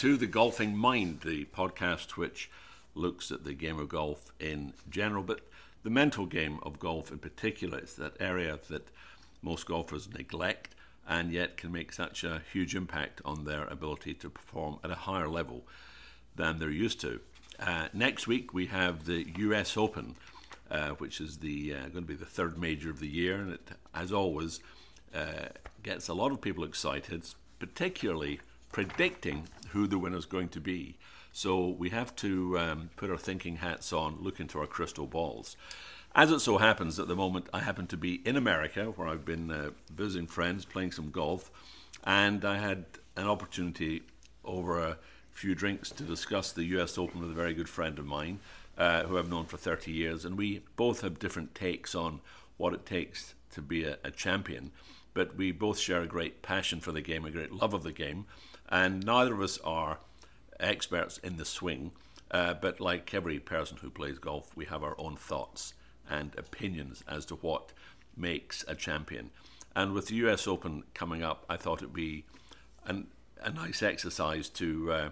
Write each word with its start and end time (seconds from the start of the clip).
to 0.00 0.16
the 0.16 0.26
Golfing 0.26 0.74
Mind, 0.74 1.20
the 1.20 1.44
podcast 1.54 2.12
which 2.12 2.50
looks 2.94 3.30
at 3.30 3.44
the 3.44 3.52
game 3.52 3.78
of 3.78 3.90
golf 3.90 4.32
in 4.40 4.72
general, 4.88 5.22
but 5.22 5.42
the 5.82 5.90
mental 5.90 6.24
game 6.24 6.58
of 6.62 6.78
golf 6.78 7.10
in 7.12 7.18
particular. 7.18 7.76
It's 7.76 7.96
that 7.96 8.16
area 8.18 8.58
that 8.70 8.88
most 9.42 9.66
golfers 9.66 10.08
neglect 10.10 10.74
and 11.06 11.30
yet 11.30 11.58
can 11.58 11.70
make 11.70 11.92
such 11.92 12.24
a 12.24 12.40
huge 12.50 12.74
impact 12.74 13.20
on 13.26 13.44
their 13.44 13.66
ability 13.66 14.14
to 14.14 14.30
perform 14.30 14.78
at 14.82 14.90
a 14.90 14.94
higher 14.94 15.28
level 15.28 15.66
than 16.34 16.58
they're 16.58 16.70
used 16.70 17.02
to. 17.02 17.20
Uh, 17.58 17.88
next 17.92 18.26
week 18.26 18.54
we 18.54 18.68
have 18.68 19.04
the 19.04 19.26
US 19.36 19.76
Open, 19.76 20.16
uh, 20.70 20.92
which 20.92 21.20
is 21.20 21.40
the 21.40 21.74
uh, 21.74 21.80
going 21.88 21.92
to 21.92 22.00
be 22.00 22.14
the 22.14 22.24
third 22.24 22.56
major 22.56 22.88
of 22.88 23.00
the 23.00 23.06
year, 23.06 23.34
and 23.34 23.52
it, 23.52 23.68
as 23.94 24.14
always, 24.14 24.60
uh, 25.14 25.48
gets 25.82 26.08
a 26.08 26.14
lot 26.14 26.32
of 26.32 26.40
people 26.40 26.64
excited, 26.64 27.22
particularly 27.58 28.40
predicting 28.72 29.48
who 29.70 29.86
the 29.86 29.98
winner 29.98 30.18
is 30.18 30.26
going 30.26 30.48
to 30.50 30.60
be. 30.60 30.96
So 31.32 31.68
we 31.68 31.90
have 31.90 32.14
to 32.16 32.58
um, 32.58 32.90
put 32.96 33.10
our 33.10 33.16
thinking 33.16 33.56
hats 33.56 33.92
on, 33.92 34.18
look 34.20 34.40
into 34.40 34.58
our 34.58 34.66
crystal 34.66 35.06
balls. 35.06 35.56
As 36.14 36.32
it 36.32 36.40
so 36.40 36.58
happens, 36.58 36.98
at 36.98 37.06
the 37.06 37.14
moment, 37.14 37.48
I 37.52 37.60
happen 37.60 37.86
to 37.88 37.96
be 37.96 38.20
in 38.24 38.36
America, 38.36 38.86
where 38.86 39.06
I've 39.06 39.24
been 39.24 39.50
uh, 39.50 39.70
visiting 39.94 40.26
friends, 40.26 40.64
playing 40.64 40.90
some 40.90 41.10
golf, 41.10 41.52
and 42.02 42.44
I 42.44 42.58
had 42.58 42.86
an 43.16 43.28
opportunity 43.28 44.02
over 44.44 44.80
a 44.80 44.98
few 45.30 45.54
drinks 45.54 45.90
to 45.90 46.02
discuss 46.02 46.50
the 46.50 46.64
US 46.64 46.98
Open 46.98 47.20
with 47.20 47.30
a 47.30 47.34
very 47.34 47.54
good 47.54 47.68
friend 47.68 47.96
of 47.98 48.06
mine, 48.06 48.40
uh, 48.76 49.04
who 49.04 49.18
I've 49.18 49.30
known 49.30 49.46
for 49.46 49.56
30 49.56 49.92
years, 49.92 50.24
and 50.24 50.36
we 50.36 50.62
both 50.74 51.02
have 51.02 51.20
different 51.20 51.54
takes 51.54 51.94
on 51.94 52.20
what 52.56 52.74
it 52.74 52.84
takes 52.84 53.34
to 53.52 53.62
be 53.62 53.84
a, 53.84 53.98
a 54.02 54.10
champion. 54.10 54.72
But 55.14 55.36
we 55.36 55.52
both 55.52 55.78
share 55.78 56.02
a 56.02 56.06
great 56.06 56.42
passion 56.42 56.80
for 56.80 56.90
the 56.90 57.00
game, 57.00 57.24
a 57.24 57.30
great 57.30 57.52
love 57.52 57.72
of 57.72 57.84
the 57.84 57.92
game, 57.92 58.26
and 58.70 59.04
neither 59.04 59.34
of 59.34 59.40
us 59.40 59.58
are 59.58 59.98
experts 60.58 61.18
in 61.18 61.36
the 61.36 61.44
swing. 61.44 61.92
Uh, 62.30 62.54
but 62.54 62.80
like 62.80 63.12
every 63.12 63.40
person 63.40 63.78
who 63.80 63.90
plays 63.90 64.18
golf, 64.18 64.56
we 64.56 64.66
have 64.66 64.84
our 64.84 64.94
own 64.98 65.16
thoughts 65.16 65.74
and 66.08 66.32
opinions 66.38 67.02
as 67.08 67.24
to 67.26 67.34
what 67.36 67.72
makes 68.16 68.64
a 68.68 68.74
champion. 68.74 69.30
And 69.74 69.92
with 69.92 70.06
the 70.06 70.16
US 70.26 70.46
Open 70.46 70.84
coming 70.94 71.22
up, 71.22 71.44
I 71.48 71.56
thought 71.56 71.78
it'd 71.78 71.94
be 71.94 72.24
an, 72.86 73.08
a 73.42 73.50
nice 73.50 73.82
exercise 73.82 74.48
to 74.50 74.92
uh, 74.92 75.10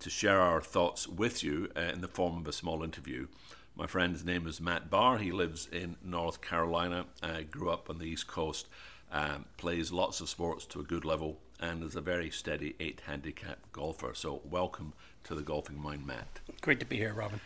to 0.00 0.10
share 0.10 0.40
our 0.40 0.60
thoughts 0.60 1.06
with 1.06 1.44
you 1.44 1.68
uh, 1.76 1.80
in 1.80 2.00
the 2.00 2.08
form 2.08 2.38
of 2.38 2.48
a 2.48 2.52
small 2.52 2.82
interview. 2.82 3.28
My 3.76 3.86
friend's 3.86 4.24
name 4.24 4.48
is 4.48 4.60
Matt 4.60 4.90
Barr. 4.90 5.18
He 5.18 5.30
lives 5.30 5.68
in 5.70 5.96
North 6.04 6.40
Carolina. 6.40 7.06
Uh, 7.22 7.42
grew 7.48 7.70
up 7.70 7.88
on 7.88 7.98
the 7.98 8.06
East 8.06 8.26
Coast. 8.26 8.66
Um, 9.12 9.44
plays 9.56 9.92
lots 9.92 10.20
of 10.20 10.28
sports 10.28 10.66
to 10.66 10.80
a 10.80 10.82
good 10.82 11.04
level 11.04 11.38
and 11.62 11.84
is 11.84 11.94
a 11.94 12.00
very 12.00 12.28
steady 12.28 12.74
eight 12.80 13.02
handicap 13.06 13.58
golfer. 13.72 14.12
So, 14.14 14.42
welcome 14.50 14.92
to 15.24 15.34
the 15.34 15.42
Golfing 15.42 15.80
Mind, 15.80 16.04
Matt. 16.04 16.40
Great 16.60 16.80
to 16.80 16.86
be 16.86 16.96
here, 16.96 17.14
Robin. 17.14 17.40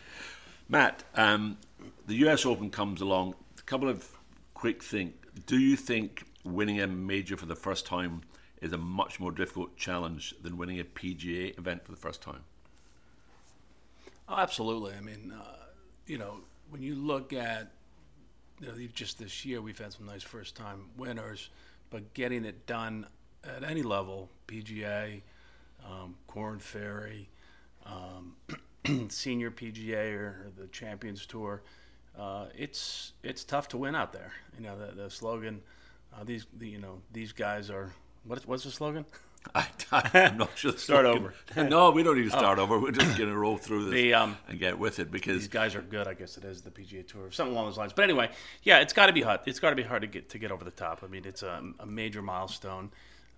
Matt, 0.67 1.03
um, 1.15 1.57
the 2.07 2.15
US 2.27 2.45
Open 2.45 2.71
comes 2.71 2.99
along. 2.99 3.35
A 3.59 3.61
couple 3.61 3.87
of 3.87 4.09
quick 4.55 4.83
things. 4.83 5.13
Do 5.45 5.59
you 5.59 5.75
think 5.75 6.25
winning 6.43 6.81
a 6.81 6.87
major 6.87 7.37
for 7.37 7.45
the 7.45 7.55
first 7.55 7.85
time 7.85 8.21
is 8.59 8.73
a 8.73 8.77
much 8.77 9.19
more 9.19 9.31
difficult 9.31 9.77
challenge 9.77 10.33
than 10.41 10.57
winning 10.57 10.79
a 10.79 10.83
PGA 10.83 11.57
event 11.57 11.85
for 11.85 11.91
the 11.91 11.97
first 11.97 12.21
time? 12.23 12.43
Oh, 14.27 14.35
absolutely. 14.37 14.93
I 14.95 14.99
mean, 14.99 15.31
uh, 15.31 15.65
you 16.07 16.17
know, 16.17 16.39
when 16.71 16.81
you 16.81 16.95
look 16.95 17.33
at 17.33 17.71
you 18.59 18.67
know, 18.67 18.73
just 18.95 19.19
this 19.19 19.45
year, 19.45 19.61
we've 19.61 19.77
had 19.77 19.93
some 19.93 20.07
nice 20.07 20.23
first 20.23 20.55
time 20.55 20.85
winners, 20.97 21.49
but 21.91 22.15
getting 22.15 22.45
it 22.45 22.65
done 22.65 23.05
at 23.55 23.63
any 23.63 23.83
level, 23.83 24.29
PGA, 24.47 25.21
um, 25.85 26.15
Korn 26.27 26.59
Ferry, 26.59 27.29
um, 27.85 28.35
senior 29.09 29.51
PGA 29.51 30.13
or, 30.13 30.51
the 30.57 30.67
Champions 30.67 31.25
Tour, 31.25 31.61
uh, 32.17 32.45
it's 32.57 33.13
it's 33.23 33.43
tough 33.43 33.67
to 33.69 33.77
win 33.77 33.95
out 33.95 34.11
there. 34.11 34.31
You 34.57 34.65
know 34.65 34.77
the, 34.77 35.03
the 35.03 35.09
slogan, 35.09 35.61
uh, 36.13 36.23
these 36.23 36.47
the, 36.57 36.67
you 36.67 36.79
know 36.79 37.01
these 37.11 37.31
guys 37.31 37.69
are 37.69 37.93
what, 38.25 38.45
what's 38.47 38.63
the 38.63 38.71
slogan? 38.71 39.05
I, 39.55 40.09
am 40.13 40.37
not 40.37 40.57
sure. 40.57 40.77
start 40.77 41.05
over. 41.05 41.33
no, 41.55 41.91
we 41.91 42.03
don't 42.03 42.17
need 42.17 42.25
to 42.25 42.29
start 42.29 42.59
oh. 42.59 42.63
over. 42.63 42.79
We're 42.79 42.91
just 42.91 43.17
going 43.17 43.29
to 43.29 43.37
roll 43.37 43.57
through 43.57 43.85
this 43.85 43.93
the, 43.93 44.13
um, 44.13 44.37
and 44.49 44.59
get 44.59 44.77
with 44.77 44.99
it 44.99 45.11
because 45.11 45.37
these 45.37 45.47
guys 45.47 45.75
are 45.75 45.81
good. 45.81 46.07
I 46.07 46.13
guess 46.13 46.37
it 46.37 46.43
is 46.43 46.61
the 46.61 46.69
PGA 46.69 47.07
Tour, 47.07 47.31
something 47.31 47.53
along 47.53 47.67
those 47.67 47.77
lines. 47.77 47.93
But 47.93 48.03
anyway, 48.03 48.29
yeah, 48.63 48.79
it's 48.79 48.93
got 48.93 49.07
to 49.07 49.13
be 49.13 49.21
hard. 49.21 49.41
It's 49.45 49.59
got 49.59 49.69
to 49.69 49.75
be 49.75 49.83
hard 49.83 50.01
to 50.01 50.07
get 50.07 50.29
to 50.29 50.39
get 50.39 50.51
over 50.51 50.63
the 50.63 50.71
top. 50.71 51.01
I 51.03 51.07
mean, 51.07 51.23
it's 51.25 51.43
a, 51.43 51.63
a 51.79 51.85
major 51.85 52.21
milestone. 52.21 52.91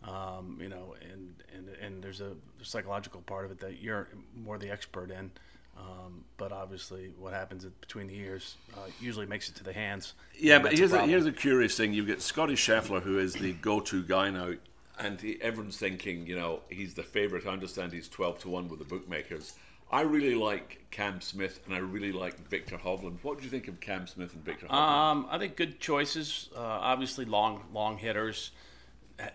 Um, 0.07 0.57
you 0.61 0.69
know, 0.69 0.95
and, 1.11 1.35
and 1.53 1.69
and 1.81 2.03
there's 2.03 2.21
a 2.21 2.31
psychological 2.61 3.21
part 3.21 3.45
of 3.45 3.51
it 3.51 3.59
that 3.59 3.81
you're 3.81 4.07
more 4.33 4.57
the 4.57 4.71
expert 4.71 5.11
in. 5.11 5.29
Um, 5.77 6.25
but 6.37 6.51
obviously, 6.51 7.13
what 7.17 7.33
happens 7.33 7.65
between 7.81 8.07
the 8.07 8.15
ears 8.17 8.55
uh, 8.75 8.88
usually 8.99 9.25
makes 9.25 9.49
it 9.49 9.55
to 9.55 9.63
the 9.63 9.73
hands. 9.73 10.13
Yeah, 10.38 10.59
but 10.59 10.73
here's 10.73 10.93
a, 10.93 10.99
a, 10.99 11.07
here's 11.07 11.25
a 11.25 11.31
curious 11.31 11.75
thing: 11.75 11.93
you 11.93 12.05
get 12.05 12.21
Scottie 12.21 12.55
Scheffler, 12.55 13.01
who 13.01 13.19
is 13.19 13.33
the 13.33 13.53
go-to 13.53 14.03
guy 14.03 14.29
now, 14.29 14.53
and 14.99 15.19
he, 15.19 15.38
everyone's 15.41 15.77
thinking, 15.77 16.27
you 16.27 16.35
know, 16.35 16.61
he's 16.69 16.93
the 16.93 17.03
favorite. 17.03 17.45
I 17.45 17.49
understand 17.49 17.93
he's 17.93 18.07
twelve 18.09 18.39
to 18.39 18.49
one 18.49 18.67
with 18.67 18.79
the 18.79 18.85
bookmakers. 18.85 19.53
I 19.91 20.01
really 20.01 20.35
like 20.35 20.85
Cam 20.91 21.19
Smith, 21.19 21.61
and 21.65 21.73
I 21.73 21.79
really 21.79 22.11
like 22.11 22.38
Viktor 22.47 22.77
Hovland. 22.77 23.17
What 23.23 23.38
do 23.39 23.43
you 23.43 23.49
think 23.49 23.67
of 23.67 23.79
Cam 23.79 24.05
Smith 24.05 24.33
and 24.33 24.43
Viktor 24.45 24.67
Hovland? 24.67 24.73
Um, 24.73 25.27
I 25.29 25.38
think 25.39 25.55
good 25.55 25.79
choices. 25.79 26.49
Uh, 26.55 26.59
obviously, 26.59 27.25
long 27.25 27.63
long 27.73 27.97
hitters 27.97 28.51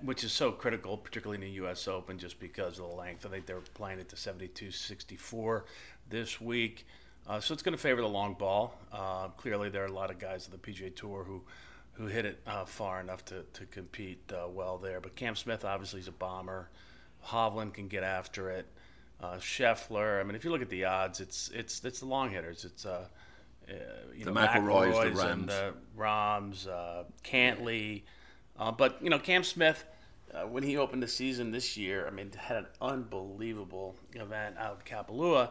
which 0.02 0.24
is 0.24 0.32
so 0.32 0.52
critical, 0.52 0.96
particularly 0.96 1.42
in 1.42 1.48
the 1.48 1.56
U.S. 1.56 1.88
Open, 1.88 2.18
just 2.18 2.40
because 2.40 2.78
of 2.78 2.88
the 2.88 2.94
length. 2.94 3.26
I 3.26 3.28
think 3.28 3.46
they're 3.46 3.60
playing 3.74 3.98
it 3.98 4.08
to 4.10 4.16
72-64 4.16 5.62
this 6.08 6.40
week, 6.40 6.86
uh, 7.26 7.40
so 7.40 7.54
it's 7.54 7.62
going 7.62 7.76
to 7.76 7.80
favor 7.80 8.00
the 8.00 8.08
long 8.08 8.34
ball. 8.34 8.74
Uh, 8.92 9.28
clearly, 9.28 9.68
there 9.70 9.82
are 9.82 9.86
a 9.86 9.92
lot 9.92 10.10
of 10.10 10.18
guys 10.18 10.46
on 10.46 10.52
the 10.52 10.72
PGA 10.72 10.94
Tour 10.94 11.24
who 11.24 11.42
who 11.94 12.06
hit 12.06 12.24
it 12.26 12.40
uh, 12.46 12.64
far 12.64 13.00
enough 13.00 13.24
to 13.26 13.44
to 13.54 13.64
compete 13.66 14.20
uh, 14.32 14.48
well 14.48 14.78
there. 14.78 15.00
But 15.00 15.16
Cam 15.16 15.34
Smith 15.36 15.64
obviously 15.64 16.00
is 16.00 16.08
a 16.08 16.12
bomber. 16.12 16.68
Hovland 17.26 17.72
can 17.74 17.88
get 17.88 18.02
after 18.02 18.50
it. 18.50 18.66
Uh, 19.22 19.36
Scheffler. 19.36 20.20
I 20.20 20.24
mean, 20.24 20.34
if 20.34 20.44
you 20.44 20.50
look 20.50 20.60
at 20.60 20.68
the 20.68 20.84
odds, 20.84 21.20
it's 21.20 21.48
it's 21.54 21.82
it's 21.84 22.00
the 22.00 22.06
long 22.06 22.30
hitters. 22.30 22.64
It's 22.64 22.84
uh, 22.84 23.06
you 24.14 24.24
the 24.24 24.32
know, 24.32 24.40
McIlroys, 24.40 25.14
the 25.14 25.28
and 25.28 25.48
the 25.48 25.74
Rahms, 25.96 26.66
Cantlay. 27.22 28.02
Uh, 28.58 28.70
but 28.72 29.02
you 29.02 29.10
know, 29.10 29.18
Cam 29.18 29.44
Smith, 29.44 29.84
uh, 30.32 30.42
when 30.42 30.62
he 30.62 30.76
opened 30.76 31.02
the 31.02 31.08
season 31.08 31.50
this 31.50 31.76
year, 31.76 32.06
I 32.06 32.10
mean, 32.10 32.30
had 32.36 32.56
an 32.56 32.66
unbelievable 32.80 33.96
event 34.14 34.56
out 34.58 34.72
of 34.72 34.84
Kapalua, 34.84 35.50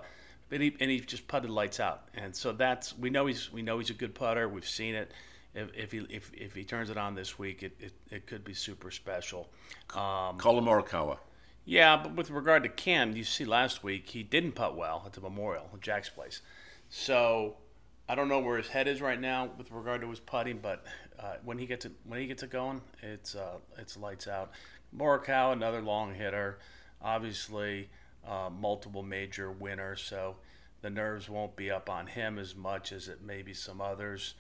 but 0.50 0.62
he 0.62 0.76
and 0.80 0.90
he 0.90 1.00
just 1.00 1.28
putted 1.28 1.50
lights 1.50 1.80
out. 1.80 2.08
And 2.14 2.36
so 2.36 2.52
that's 2.52 2.98
we 2.98 3.10
know 3.10 3.26
he's 3.26 3.52
we 3.52 3.62
know 3.62 3.80
he's 3.80 3.90
a 3.90 3.96
good 3.96 4.16
putter. 4.16 4.48
We've 4.48 4.68
seen 4.68 4.96
it. 4.96 5.12
If, 5.56 5.70
if 5.76 5.92
he 5.92 6.00
if, 6.10 6.32
if 6.34 6.56
he 6.56 6.64
turns 6.64 6.90
it 6.90 6.98
on 6.98 7.14
this 7.16 7.38
week, 7.38 7.62
it, 7.62 7.76
it, 7.80 7.94
it 8.10 8.28
could 8.28 8.44
be 8.44 8.54
super 8.54 8.90
special. 8.90 9.50
Um, 9.94 10.38
Collin 10.38 10.66
Morikawa. 10.66 11.18
Yeah, 11.66 11.96
but 11.96 12.16
with 12.16 12.30
regard 12.30 12.64
to 12.64 12.70
Cam, 12.70 13.16
you 13.16 13.24
see 13.24 13.46
last 13.46 13.84
week 13.84 14.10
he 14.10 14.22
didn't 14.24 14.54
putt 14.54 14.76
well 14.76 15.04
at 15.06 15.14
the 15.14 15.22
Memorial, 15.22 15.70
at 15.74 15.80
Jack's 15.80 16.10
place. 16.10 16.42
So 16.90 17.56
I 18.14 18.16
don't 18.16 18.30
know 18.30 18.38
where 18.38 18.58
his 18.58 18.68
head 18.68 18.88
is 18.88 19.02
right 19.02 19.20
now 19.20 19.50
with 19.58 19.72
regard 19.72 20.02
to 20.02 20.10
his 20.12 20.20
putting, 20.20 20.60
but 20.60 20.86
uh, 21.18 21.38
when 21.44 21.58
he 21.58 21.66
gets 21.66 21.86
it 21.86 21.94
when 22.04 22.20
he 22.20 22.28
gets 22.28 22.44
it 22.44 22.52
going, 22.52 22.80
it's 23.02 23.34
uh, 23.34 23.58
it's 23.80 23.98
lights 23.98 24.28
out. 24.28 24.52
Morikawa, 24.96 25.54
another 25.54 25.82
long 25.82 26.14
hitter, 26.14 26.60
obviously 27.02 27.90
uh, 28.24 28.52
multiple 28.56 29.02
major 29.02 29.52
winner, 29.52 29.96
so 29.96 30.36
the 30.84 30.92
nerves 30.92 31.28
won't 31.28 31.56
be 31.56 31.72
up 31.72 31.90
on 31.90 32.06
him 32.06 32.38
as 32.38 32.56
much 32.56 32.92
as 32.92 33.08
it 33.08 33.24
may 33.24 33.42
be 33.42 33.56
some 33.56 33.82
others. 33.82 34.36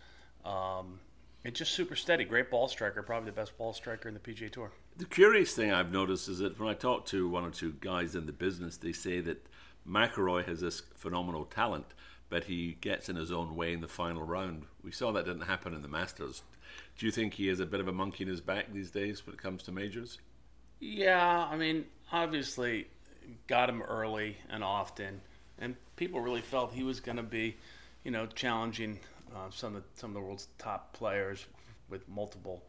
Um, 0.45 0.99
it's 1.43 1.57
just 1.57 1.71
super 1.71 1.95
steady, 1.95 2.25
great 2.25 2.51
ball 2.51 2.67
striker, 2.67 3.01
probably 3.01 3.31
the 3.31 3.35
best 3.35 3.57
ball 3.57 3.73
striker 3.73 4.07
in 4.07 4.13
the 4.13 4.19
PGA 4.19 4.51
Tour. 4.51 4.71
The 4.97 5.05
curious 5.05 5.55
thing 5.55 5.71
I've 5.71 5.91
noticed 5.91 6.29
is 6.29 6.37
that 6.37 6.59
when 6.59 6.69
I 6.69 6.75
talk 6.75 7.07
to 7.07 7.27
one 7.27 7.43
or 7.43 7.49
two 7.49 7.73
guys 7.81 8.13
in 8.13 8.27
the 8.27 8.33
business, 8.33 8.77
they 8.77 8.91
say 8.91 9.19
that 9.21 9.47
McIlroy 9.89 10.45
has 10.45 10.61
this 10.61 10.83
phenomenal 10.95 11.45
talent, 11.45 11.87
but 12.33 12.45
he 12.45 12.75
gets 12.81 13.09
in 13.09 13.15
his 13.15 13.31
own 13.31 13.55
way 13.55 13.73
in 13.73 13.81
the 13.81 13.87
final 13.87 14.23
round. 14.23 14.63
We 14.83 14.89
saw 14.89 15.11
that 15.11 15.25
didn't 15.25 15.43
happen 15.43 15.75
in 15.75 15.83
the 15.83 15.87
Masters. 15.87 16.41
Do 16.97 17.05
you 17.05 17.11
think 17.11 17.35
he 17.35 17.45
has 17.49 17.59
a 17.59 17.65
bit 17.67 17.79
of 17.79 17.87
a 17.87 17.91
monkey 17.91 18.23
in 18.23 18.27
his 18.27 18.41
back 18.41 18.73
these 18.73 18.89
days 18.89 19.23
when 19.23 19.35
it 19.35 19.39
comes 19.39 19.61
to 19.63 19.71
majors? 19.71 20.17
Yeah, 20.79 21.47
I 21.47 21.55
mean, 21.55 21.85
obviously, 22.11 22.87
got 23.45 23.69
him 23.69 23.83
early 23.83 24.37
and 24.49 24.63
often, 24.63 25.21
and 25.59 25.75
people 25.95 26.21
really 26.21 26.41
felt 26.41 26.73
he 26.73 26.81
was 26.81 26.99
going 26.99 27.17
to 27.17 27.23
be, 27.23 27.55
you 28.03 28.09
know, 28.09 28.25
challenging 28.25 28.99
uh, 29.35 29.51
some 29.51 29.75
of 29.75 29.83
the, 29.83 29.89
some 29.93 30.09
of 30.09 30.15
the 30.15 30.21
world's 30.21 30.47
top 30.57 30.91
players 30.93 31.45
with 31.87 32.09
multiple 32.09 32.63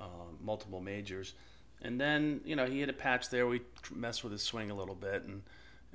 uh, 0.00 0.32
multiple 0.42 0.80
majors. 0.80 1.34
And 1.82 2.00
then, 2.00 2.40
you 2.46 2.56
know, 2.56 2.64
he 2.64 2.80
hit 2.80 2.88
a 2.88 2.94
patch 2.94 3.28
there. 3.28 3.46
We 3.46 3.60
messed 3.94 4.24
with 4.24 4.32
his 4.32 4.42
swing 4.42 4.70
a 4.70 4.74
little 4.74 4.94
bit, 4.94 5.24
and 5.24 5.42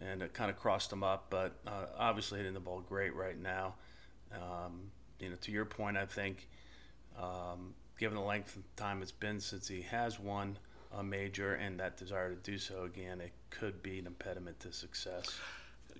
and 0.01 0.21
it 0.21 0.33
kind 0.33 0.50
of 0.50 0.57
crossed 0.57 0.92
him 0.92 1.03
up. 1.03 1.27
But 1.30 1.53
uh, 1.68 1.88
obviously, 1.97 2.39
hitting 2.39 2.53
the 2.53 2.59
ball 2.59 2.81
great 2.88 3.15
right 3.15 3.39
now. 3.39 3.75
Um, 4.33 4.92
you 5.19 5.30
know, 5.30 5.36
to 5.42 5.51
your 5.51 5.65
point, 5.65 5.97
I 5.97 6.06
think 6.06 6.47
um, 7.18 7.74
given 7.97 8.15
the 8.15 8.24
length 8.24 8.56
of 8.56 8.75
time 8.75 9.01
it's 9.01 9.12
been 9.12 9.39
since 9.39 9.68
he 9.68 9.81
has 9.83 10.19
won 10.19 10.57
a 10.97 11.03
major 11.03 11.56
and 11.56 11.80
that 11.80 11.97
desire 11.97 12.30
to 12.30 12.36
do 12.36 12.57
so 12.57 12.83
again, 12.83 13.21
it 13.21 13.31
could 13.50 13.81
be 13.81 14.00
an 14.00 14.07
impediment 14.07 14.59
to 14.62 14.71
success. 14.71 15.39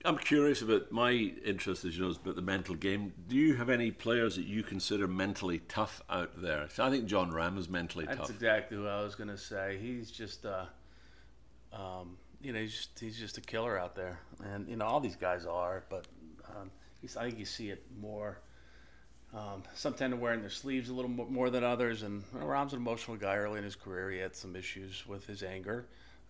I'm 0.04 0.18
curious 0.18 0.62
about 0.62 0.92
my 0.92 1.12
interest, 1.12 1.86
as 1.86 1.98
you 1.98 2.04
know, 2.04 2.10
is 2.10 2.18
about 2.18 2.36
the 2.36 2.42
mental 2.42 2.76
game. 2.76 3.14
Do 3.28 3.36
you 3.36 3.56
have 3.56 3.70
any 3.70 3.92
players 3.92 4.36
that 4.36 4.46
you 4.46 4.62
consider 4.62 5.08
mentally 5.08 5.60
tough 5.68 6.02
out 6.10 6.42
there? 6.42 6.68
So 6.70 6.86
I 6.86 6.90
think 6.90 7.06
Jon 7.06 7.32
Rahm 7.32 7.58
is 7.58 7.70
mentally 7.70 8.06
That's 8.06 8.18
tough. 8.18 8.28
That's 8.28 8.38
exactly 8.38 8.78
what 8.78 8.90
I 8.90 9.02
was 9.02 9.16
going 9.16 9.30
to 9.30 9.38
say. 9.38 9.80
He's 9.82 10.12
just, 10.12 10.46
uh, 10.46 10.66
um, 11.74 12.18
you 12.46 12.54
know, 12.54 12.60
he's 12.60 12.74
just, 12.74 13.00
he's 13.00 13.18
just 13.18 13.38
a 13.40 13.42
killer 13.42 13.78
out 13.78 13.96
there, 13.96 14.20
and 14.44 14.70
you 14.70 14.76
know 14.76 14.86
all 14.86 15.00
these 15.00 15.16
guys 15.16 15.46
are. 15.48 15.84
But 15.90 16.06
um, 16.48 16.70
I 17.04 17.24
think 17.24 17.40
you 17.40 17.46
see 17.46 17.70
it 17.70 17.84
more. 18.00 18.38
Um, 19.34 19.64
some 19.74 19.94
tend 19.94 20.14
to 20.14 20.18
wear 20.18 20.34
in 20.34 20.42
their 20.42 20.52
sleeves 20.52 20.90
a 20.90 20.94
little 20.94 21.10
more, 21.10 21.50
than 21.50 21.64
others, 21.64 22.04
and 22.04 22.24
you 22.34 22.40
know, 22.40 22.46
Rahm's 22.46 22.74
an 22.74 22.80
emotional 22.80 23.18
guy. 23.18 23.36
Early 23.36 23.58
in 23.58 23.64
his 23.64 23.76
career, 23.76 24.12
he 24.12 24.20
had 24.20 24.36
some 24.36 24.56
issues 24.56 25.06
with 25.08 25.26
his 25.26 25.42
anger. 25.42 25.88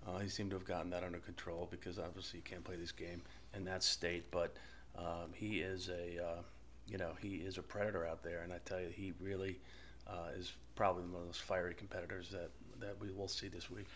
Uh, 0.07 0.19
he 0.19 0.29
seemed 0.29 0.51
to 0.51 0.55
have 0.55 0.65
gotten 0.65 0.89
that 0.91 1.03
under 1.03 1.17
control 1.17 1.67
because 1.69 1.99
obviously 1.99 2.39
he 2.39 2.49
can't 2.49 2.63
play 2.63 2.77
this 2.77 2.93
game 2.93 3.21
in 3.53 3.65
that 3.65 3.83
state. 3.83 4.31
But 4.31 4.55
um, 4.97 5.33
he 5.33 5.59
is 5.59 5.89
a, 5.89 6.23
uh, 6.23 6.41
you 6.87 6.97
know, 6.97 7.11
he 7.21 7.35
is 7.35 7.57
a 7.57 7.61
predator 7.61 8.07
out 8.07 8.23
there, 8.23 8.41
and 8.43 8.53
I 8.53 8.59
tell 8.63 8.79
you, 8.79 8.87
he 8.89 9.13
really 9.19 9.59
uh, 10.07 10.29
is 10.37 10.53
probably 10.75 11.03
one 11.03 11.21
of 11.21 11.27
those 11.27 11.37
fiery 11.37 11.73
competitors 11.73 12.29
that 12.29 12.51
that 12.79 12.99
we 13.01 13.11
will 13.11 13.27
see 13.27 13.49
this 13.49 13.69
week. 13.69 13.87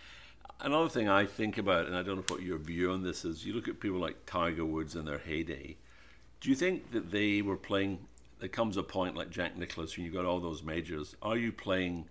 Another 0.61 0.89
thing 0.89 1.07
I 1.07 1.25
think 1.25 1.57
about, 1.57 1.85
and 1.85 1.95
I 1.95 2.03
don't 2.03 2.17
know 2.17 2.35
what 2.35 2.41
your 2.41 2.57
view 2.57 2.91
on 2.91 3.01
this 3.01 3.23
is, 3.23 3.45
you 3.45 3.53
look 3.53 3.69
at 3.69 3.79
people 3.79 3.99
like 3.99 4.25
Tiger 4.25 4.65
Woods 4.65 4.95
in 4.95 5.05
their 5.05 5.19
heyday. 5.19 5.77
Do 6.41 6.49
you 6.49 6.55
think 6.55 6.91
that 6.91 7.11
they 7.11 7.41
were 7.41 7.55
playing? 7.55 7.99
There 8.39 8.49
comes 8.49 8.75
a 8.75 8.83
point 8.83 9.15
like 9.15 9.29
Jack 9.29 9.57
Nicklaus 9.57 9.95
when 9.95 10.05
you 10.05 10.11
got 10.11 10.25
all 10.25 10.39
those 10.39 10.61
majors. 10.61 11.15
Are 11.21 11.37
you 11.37 11.53
playing 11.53 12.05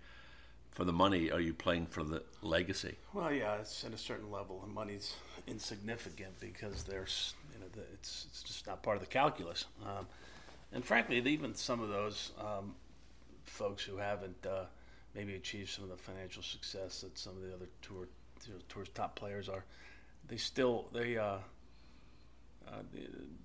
for 0.71 0.83
the 0.83 0.93
money? 0.93 1.31
Are 1.31 1.39
you 1.39 1.53
playing 1.53 1.87
for 1.87 2.03
the 2.03 2.23
legacy? 2.41 2.95
Well, 3.13 3.31
yeah, 3.31 3.55
it's 3.55 3.83
at 3.83 3.93
a 3.93 3.97
certain 3.97 4.31
level, 4.31 4.61
and 4.63 4.73
money's 4.73 5.13
insignificant 5.45 6.39
because 6.39 6.83
there's, 6.83 7.35
you 7.53 7.59
know, 7.59 7.67
it's 7.93 8.25
it's 8.29 8.41
just 8.41 8.65
not 8.65 8.81
part 8.81 8.97
of 8.97 9.01
the 9.01 9.09
calculus. 9.09 9.65
Um, 9.85 10.07
and 10.71 10.83
frankly, 10.83 11.17
even 11.17 11.53
some 11.53 11.81
of 11.81 11.89
those 11.89 12.31
um, 12.39 12.73
folks 13.45 13.83
who 13.83 13.97
haven't 13.97 14.43
uh, 14.45 14.65
maybe 15.13 15.35
achieved 15.35 15.69
some 15.69 15.83
of 15.83 15.89
the 15.91 15.97
financial 15.97 16.41
success 16.41 17.01
that 17.01 17.17
some 17.17 17.35
of 17.35 17.43
the 17.43 17.53
other 17.53 17.67
tour 17.81 18.07
tour's 18.67 18.89
top 18.89 19.15
players 19.15 19.49
are, 19.49 19.65
they 20.27 20.37
still 20.37 20.87
they. 20.93 21.17
Uh, 21.17 21.37
uh, 22.67 22.83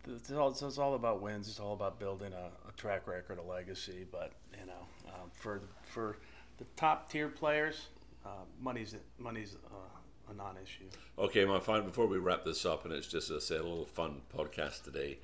it's, 0.06 0.31
all, 0.32 0.50
it's 0.50 0.79
all 0.79 0.94
about 0.94 1.23
wins. 1.23 1.49
It's 1.49 1.58
all 1.58 1.73
about 1.73 1.99
building 1.99 2.32
a, 2.32 2.69
a 2.69 2.73
track 2.76 3.06
record, 3.08 3.38
a 3.38 3.43
legacy. 3.43 4.06
But 4.11 4.32
you 4.61 4.67
know, 4.67 4.87
um, 5.08 5.31
for 5.32 5.62
for 5.82 6.19
the 6.58 6.64
top 6.76 7.11
tier 7.11 7.29
players, 7.29 7.87
uh, 8.25 8.44
money's 8.61 8.94
money's 9.19 9.56
uh, 9.67 10.31
a 10.31 10.35
non-issue. 10.35 10.85
Okay, 11.19 11.44
my 11.44 11.61
fine. 11.61 11.85
Before 11.85 12.06
we 12.06 12.19
wrap 12.19 12.44
this 12.44 12.64
up, 12.67 12.85
and 12.85 12.93
it's 12.94 13.06
just 13.06 13.31
a, 13.31 13.40
say, 13.40 13.56
a 13.56 13.62
little 13.62 13.87
fun 13.87 14.23
podcast 14.37 14.85
today, 14.85 15.19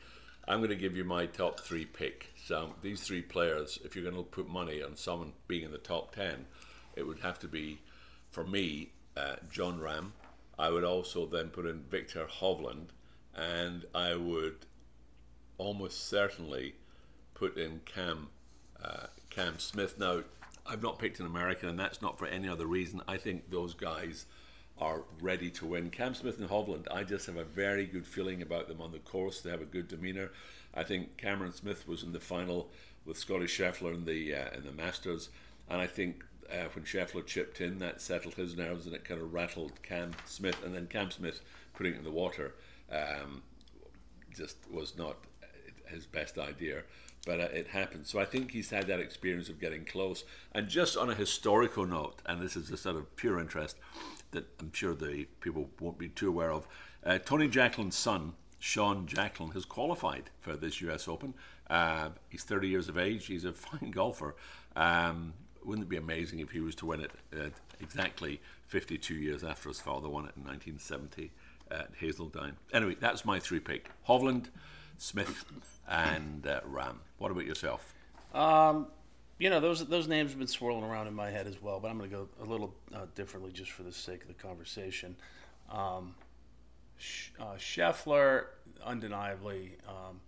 I'm 0.46 0.58
going 0.58 0.70
to 0.70 0.76
give 0.76 0.96
you 0.96 1.04
my 1.04 1.26
top 1.26 1.60
three 1.60 1.84
pick. 1.84 2.32
So 2.44 2.74
these 2.82 3.02
three 3.02 3.22
players, 3.22 3.78
if 3.84 3.94
you're 3.94 4.04
going 4.04 4.16
to 4.16 4.22
put 4.22 4.48
money 4.48 4.82
on 4.82 4.96
someone 4.96 5.32
being 5.46 5.64
in 5.64 5.72
the 5.72 5.78
top 5.78 6.14
ten, 6.14 6.46
it 6.96 7.06
would 7.06 7.20
have 7.20 7.38
to 7.40 7.48
be, 7.48 7.80
for 8.30 8.44
me, 8.44 8.92
uh, 9.16 9.36
Jon 9.50 9.78
Rahm. 9.78 10.12
I 10.58 10.70
would 10.70 10.84
also 10.84 11.26
then 11.26 11.48
put 11.48 11.66
in 11.66 11.82
Viktor 11.90 12.26
Hovland, 12.26 12.88
and 13.34 13.86
I 13.94 14.14
would 14.14 14.66
almost 15.58 16.08
certainly 16.08 16.74
put 17.34 17.56
in 17.56 17.80
Cam 17.84 18.28
uh, 18.82 19.06
Cam 19.30 19.58
Smith. 19.58 19.98
Now, 19.98 20.22
I've 20.66 20.82
not 20.82 20.98
picked 20.98 21.20
an 21.20 21.26
American, 21.26 21.68
and 21.68 21.78
that's 21.78 22.02
not 22.02 22.18
for 22.18 22.26
any 22.26 22.48
other 22.48 22.66
reason. 22.66 23.02
I 23.08 23.16
think 23.16 23.50
those 23.50 23.74
guys 23.74 24.26
are 24.78 25.02
ready 25.20 25.50
to 25.50 25.66
win. 25.66 25.90
Cam 25.90 26.14
Smith 26.14 26.38
and 26.38 26.48
Hovland, 26.48 26.86
I 26.90 27.04
just 27.04 27.26
have 27.26 27.36
a 27.36 27.44
very 27.44 27.86
good 27.86 28.06
feeling 28.06 28.40
about 28.40 28.68
them 28.68 28.80
on 28.80 28.92
the 28.92 28.98
course. 28.98 29.40
They 29.40 29.50
have 29.50 29.60
a 29.60 29.66
good 29.66 29.88
demeanour. 29.88 30.30
I 30.74 30.84
think 30.84 31.16
Cameron 31.16 31.52
Smith 31.52 31.86
was 31.86 32.02
in 32.02 32.12
the 32.12 32.20
final 32.20 32.70
with 33.04 33.18
Scottie 33.18 33.46
Scheffler 33.46 33.94
in 33.94 34.04
the 34.04 34.34
uh, 34.34 34.56
in 34.56 34.64
the 34.64 34.72
Masters, 34.72 35.30
and 35.68 35.80
I 35.80 35.86
think 35.86 36.24
uh, 36.52 36.68
when 36.74 36.84
Scheffler 36.84 37.24
chipped 37.24 37.60
in, 37.60 37.78
that 37.78 38.00
settled 38.00 38.34
his 38.34 38.56
nerves 38.56 38.86
and 38.86 38.94
it 38.94 39.04
kind 39.04 39.20
of 39.20 39.32
rattled 39.32 39.82
Cam 39.82 40.12
Smith. 40.24 40.64
And 40.64 40.74
then 40.74 40.86
Cam 40.86 41.10
Smith 41.10 41.40
putting 41.74 41.94
it 41.94 41.98
in 41.98 42.04
the 42.04 42.10
water 42.10 42.54
um, 42.90 43.42
just 44.34 44.56
was 44.70 44.96
not 44.96 45.16
his 45.86 46.06
best 46.06 46.38
idea 46.38 46.82
but 47.26 47.40
uh, 47.40 47.48
it 47.52 47.68
happened. 47.68 48.06
So 48.06 48.18
I 48.18 48.24
think 48.24 48.50
he's 48.50 48.70
had 48.70 48.86
that 48.86 49.00
experience 49.00 49.48
of 49.48 49.60
getting 49.60 49.84
close. 49.84 50.24
And 50.52 50.68
just 50.68 50.96
on 50.96 51.10
a 51.10 51.14
historical 51.14 51.86
note, 51.86 52.20
and 52.26 52.40
this 52.40 52.56
is 52.56 52.70
a 52.70 52.76
sort 52.76 52.96
of 52.96 53.14
pure 53.16 53.38
interest 53.38 53.76
that 54.30 54.46
I'm 54.60 54.72
sure 54.72 54.94
the 54.94 55.26
people 55.40 55.70
won't 55.80 55.98
be 55.98 56.08
too 56.08 56.28
aware 56.28 56.52
of, 56.52 56.66
uh, 57.04 57.18
Tony 57.18 57.48
Jacklin's 57.48 57.96
son, 57.96 58.34
Sean 58.58 59.06
Jacklin, 59.06 59.50
has 59.52 59.64
qualified 59.64 60.30
for 60.40 60.56
this 60.56 60.80
U.S. 60.82 61.08
Open. 61.08 61.34
Uh, 61.68 62.10
he's 62.28 62.44
30 62.44 62.68
years 62.68 62.88
of 62.88 62.98
age. 62.98 63.26
He's 63.26 63.44
a 63.44 63.52
fine 63.52 63.90
golfer. 63.90 64.36
Um, 64.76 65.34
wouldn't 65.64 65.86
it 65.86 65.90
be 65.90 65.96
amazing 65.96 66.40
if 66.40 66.50
he 66.50 66.60
was 66.60 66.74
to 66.76 66.86
win 66.86 67.00
it 67.00 67.12
exactly 67.80 68.40
52 68.68 69.14
years 69.14 69.44
after 69.44 69.68
his 69.68 69.80
father 69.80 70.08
won 70.08 70.24
it 70.24 70.34
in 70.36 70.44
1970 70.44 71.30
at 71.70 71.90
Hazeltine? 71.98 72.56
Anyway, 72.72 72.96
that's 72.98 73.24
my 73.24 73.38
three 73.38 73.60
pick: 73.60 73.90
Hovland, 74.08 74.46
Smith, 74.98 75.44
and 75.88 76.46
uh, 76.46 76.60
Rahm. 76.62 76.96
What 77.18 77.30
about 77.30 77.46
yourself? 77.46 77.94
Um, 78.34 78.86
you 79.38 79.50
know, 79.50 79.60
those 79.60 79.84
those 79.86 80.06
names 80.06 80.30
have 80.30 80.38
been 80.38 80.48
swirling 80.48 80.84
around 80.84 81.06
in 81.06 81.14
my 81.14 81.30
head 81.30 81.46
as 81.46 81.60
well, 81.60 81.80
but 81.80 81.90
I'm 81.90 81.98
going 81.98 82.10
to 82.10 82.16
go 82.16 82.28
a 82.42 82.44
little 82.44 82.74
uh, 82.94 83.06
differently 83.14 83.52
just 83.52 83.70
for 83.70 83.82
the 83.82 83.92
sake 83.92 84.22
of 84.22 84.28
the 84.28 84.34
conversation. 84.34 85.16
Um, 85.70 86.14
uh, 87.40 87.54
Scheffler, 87.56 88.44
undeniably 88.84 89.76
um, 89.88 90.20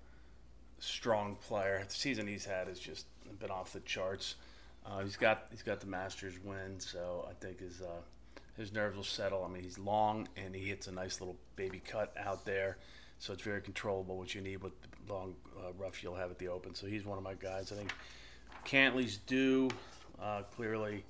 strong 0.78 1.36
player. 1.36 1.82
The 1.86 1.94
season 1.94 2.26
he's 2.26 2.44
had 2.44 2.68
has 2.68 2.78
just 2.78 3.06
been 3.38 3.50
off 3.50 3.72
the 3.72 3.80
charts. 3.80 4.36
Uh, 4.84 5.00
he's 5.00 5.16
got 5.16 5.46
he's 5.50 5.62
got 5.62 5.80
the 5.80 5.86
Masters 5.86 6.34
win, 6.44 6.78
so 6.78 7.28
I 7.30 7.34
think 7.34 7.60
his 7.60 7.80
uh, 7.80 8.00
his 8.56 8.72
nerves 8.72 8.96
will 8.96 9.04
settle. 9.04 9.44
I 9.44 9.48
mean, 9.48 9.62
he's 9.62 9.78
long 9.78 10.28
and 10.36 10.54
he 10.54 10.62
hits 10.62 10.86
a 10.88 10.92
nice 10.92 11.20
little 11.20 11.36
baby 11.56 11.80
cut 11.84 12.12
out 12.18 12.44
there, 12.44 12.78
so 13.18 13.32
it's 13.32 13.42
very 13.42 13.60
controllable. 13.60 14.18
What 14.18 14.34
you 14.34 14.40
need 14.40 14.62
with 14.62 14.72
the 15.06 15.12
long 15.12 15.34
uh, 15.58 15.72
rough 15.78 16.02
you'll 16.02 16.16
have 16.16 16.30
at 16.30 16.38
the 16.38 16.48
Open. 16.48 16.74
So 16.74 16.86
he's 16.86 17.04
one 17.04 17.18
of 17.18 17.24
my 17.24 17.34
guys. 17.34 17.72
I 17.72 17.76
think 17.76 17.92
Cantlay's 18.64 19.18
due 19.18 19.70
uh, 20.20 20.42
clearly. 20.54 21.04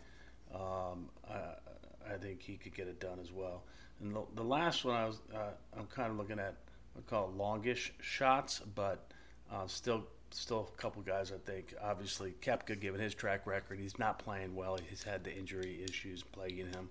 Um, 0.55 1.09
I, 1.31 2.14
I 2.14 2.17
think 2.21 2.43
he 2.43 2.57
could 2.57 2.75
get 2.75 2.88
it 2.88 3.00
done 3.00 3.19
as 3.21 3.33
well. 3.33 3.62
And 4.00 4.14
the, 4.14 4.23
the 4.35 4.45
last 4.45 4.85
one 4.85 4.97
I 4.97 5.07
was 5.07 5.19
uh, 5.35 5.79
I'm 5.79 5.87
kind 5.87 6.11
of 6.11 6.19
looking 6.19 6.38
at 6.38 6.57
I 6.97 7.00
call 7.09 7.33
longish 7.37 7.93
shots, 8.00 8.61
but 8.75 9.11
uh, 9.50 9.67
still 9.67 10.05
still 10.39 10.69
a 10.73 10.81
couple 10.81 11.03
guys 11.03 11.33
I 11.33 11.39
think. 11.39 11.75
Obviously, 11.83 12.35
Koepka, 12.43 12.81
given 12.81 13.01
his 13.01 13.15
track 13.15 13.47
record, 13.47 13.79
he's 13.79 13.99
not 13.99 14.19
playing 14.19 14.55
well. 14.55 14.79
He's 14.89 15.03
had 15.03 15.25
the 15.25 15.35
injury 15.35 15.81
issues 15.85 16.23
plaguing 16.23 16.67
him. 16.67 16.89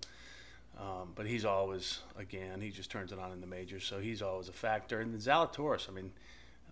Um, 0.80 1.12
but 1.16 1.28
he's 1.28 1.44
always, 1.44 2.00
again, 2.18 2.62
he 2.62 2.70
just 2.70 2.90
turns 2.90 3.12
it 3.12 3.20
on 3.20 3.32
in 3.32 3.42
the 3.42 3.48
majors, 3.48 3.84
so 3.84 4.00
he's 4.00 4.22
always 4.22 4.48
a 4.48 4.54
factor. 4.54 5.02
And 5.02 5.14
then 5.14 5.20
Zalatoris, 5.20 5.90
I 5.90 5.92
mean, 5.92 6.12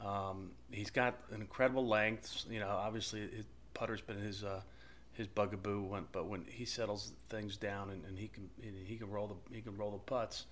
um, 0.02 0.52
he's 0.72 0.90
got 0.90 1.16
an 1.32 1.42
incredible 1.42 1.86
length. 1.86 2.46
You 2.50 2.60
know, 2.60 2.70
obviously, 2.70 3.22
his 3.22 3.46
putter's 3.74 4.02
been 4.02 4.18
his 4.18 4.44
uh, 4.44 4.62
his 5.14 5.28
bugaboo, 5.28 5.82
when, 5.82 6.06
but 6.14 6.28
when 6.28 6.46
he 6.48 6.64
settles 6.64 7.12
things 7.30 7.58
down 7.58 7.90
and, 7.90 8.06
and 8.06 8.18
he 8.18 8.30
can 8.30 8.50
he 8.86 8.96
can 8.96 9.10
roll 9.10 9.28
the 9.28 9.56
he 9.56 9.62
can 9.62 9.76
roll 9.78 9.92
the 9.92 9.98
putts. 9.98 10.46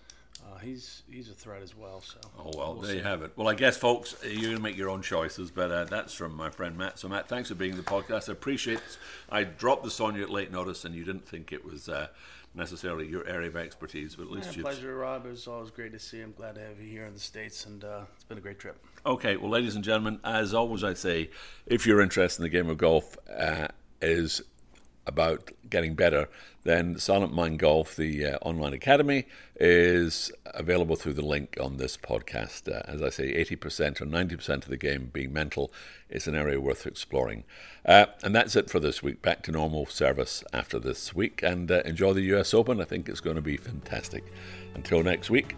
Uh, 0.46 0.58
he's 0.60 1.04
he's 1.10 1.30
a 1.30 1.34
threat 1.34 1.62
as 1.62 1.76
well. 1.76 2.02
So. 2.02 2.18
Oh 2.40 2.52
well, 2.56 2.74
we'll 2.74 2.82
there 2.82 2.92
see. 2.92 2.98
you 2.98 3.04
have 3.04 3.22
it. 3.22 3.32
Well, 3.36 3.48
I 3.48 3.54
guess, 3.54 3.78
folks, 3.78 4.16
you're 4.24 4.42
going 4.42 4.56
to 4.56 4.62
make 4.62 4.78
your 4.78 4.90
own 4.90 5.02
choices, 5.02 5.52
but 5.52 5.72
uh, 5.72 5.86
that's 5.86 6.14
from 6.14 6.36
my 6.36 6.50
friend 6.50 6.78
Matt. 6.78 7.00
So, 7.00 7.08
Matt, 7.08 7.28
thanks 7.28 7.50
for 7.50 7.56
being 7.56 7.72
in 7.72 7.78
the 7.78 7.84
podcast. 7.84 8.30
I 8.30 8.34
appreciate. 8.34 8.78
It. 8.78 8.98
I 9.30 9.44
dropped 9.44 9.84
this 9.84 10.00
on 10.00 10.16
you 10.16 10.24
at 10.24 10.30
late 10.30 10.52
notice, 10.52 10.86
and 10.86 10.96
you 10.96 11.04
didn't 11.04 11.28
think 11.28 11.52
it 11.52 11.66
was 11.66 11.90
uh, 11.90 12.08
necessarily 12.54 13.08
your 13.08 13.26
area 13.28 13.48
of 13.48 13.56
expertise, 13.56 14.16
but 14.16 14.24
at 14.24 14.32
least 14.32 14.52
yeah, 14.52 14.58
you. 14.58 14.64
Pleasure, 14.64 14.96
Rob. 14.98 15.26
It 15.26 15.30
was 15.30 15.48
always 15.48 15.72
great 15.72 15.94
to 15.94 16.00
see 16.00 16.18
you. 16.18 16.24
I'm 16.24 16.34
glad 16.34 16.56
to 16.56 16.62
have 16.62 16.80
you 16.80 16.90
here 16.90 17.06
in 17.06 17.14
the 17.14 17.20
states, 17.20 17.66
and 17.66 17.84
uh, 17.84 18.02
it's 18.16 18.24
been 18.26 18.38
a 18.38 18.42
great 18.42 18.60
trip. 18.60 18.84
Okay, 19.06 19.38
well, 19.38 19.52
ladies 19.52 19.76
and 19.76 19.84
gentlemen, 19.84 20.20
as 20.24 20.54
always, 20.54 20.84
I 20.84 20.94
say, 20.94 21.30
if 21.66 21.86
you're 21.86 22.02
interested 22.02 22.42
in 22.42 22.44
the 22.44 22.50
game 22.50 22.70
of 22.70 22.78
golf, 22.78 23.18
uh, 23.30 23.68
is 24.02 24.42
about 25.08 25.52
getting 25.70 25.96
better, 25.96 26.30
then 26.64 27.00
Silent 27.00 27.34
Mind 27.34 27.60
Golf, 27.60 27.96
the 27.96 28.26
uh, 28.26 28.38
online 28.42 28.74
academy, 28.74 29.26
is 29.60 30.32
available 30.48 30.96
through 30.96 31.14
the 31.14 31.26
link 31.26 31.58
on 31.62 31.78
this 31.78 31.96
podcast. 31.96 32.68
Uh, 32.68 32.82
as 32.86 33.02
I 33.02 33.10
say, 33.10 33.34
80% 33.34 34.02
or 34.02 34.06
90% 34.06 34.50
of 34.50 34.68
the 34.70 34.78
game 34.78 35.10
being 35.14 35.32
mental 35.32 35.72
is 36.10 36.28
an 36.28 36.36
area 36.36 36.60
worth 36.60 36.86
exploring. 36.86 37.46
Uh, 37.86 38.08
and 38.22 38.36
that's 38.36 38.56
it 38.56 38.70
for 38.70 38.80
this 38.80 39.02
week. 39.02 39.22
Back 39.22 39.44
to 39.44 39.52
normal 39.52 39.86
service 39.86 40.44
after 40.52 40.78
this 40.78 41.16
week. 41.16 41.42
And 41.42 41.72
uh, 41.72 41.82
enjoy 41.86 42.14
the 42.14 42.36
US 42.36 42.54
Open. 42.54 42.82
I 42.82 42.86
think 42.86 43.08
it's 43.08 43.22
going 43.22 43.38
to 43.38 43.42
be 43.42 43.58
fantastic. 43.58 44.26
Until 44.76 45.02
next 45.04 45.30
week, 45.30 45.56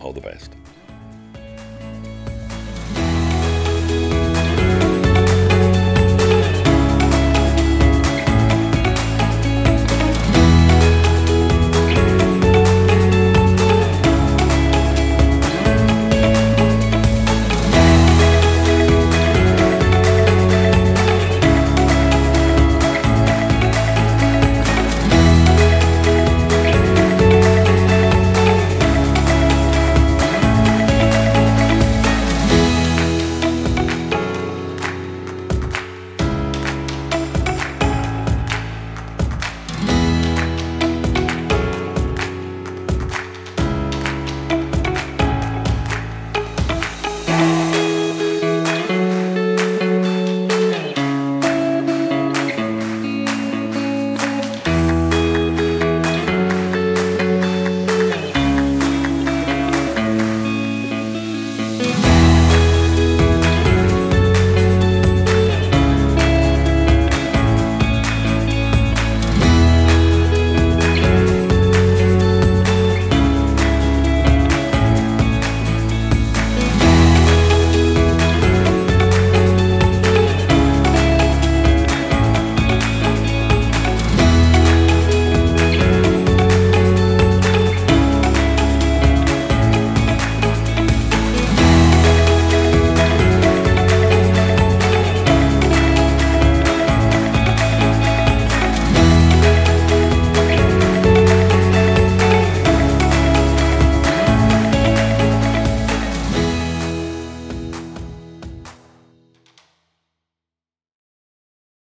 all 0.00 0.12
the 0.12 0.20
best. 0.20 0.52